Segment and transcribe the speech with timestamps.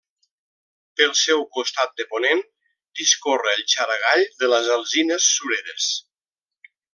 [0.99, 2.41] Pel seu costat de ponent
[3.01, 5.93] discorre el Xaragall de les Alzines Sureres.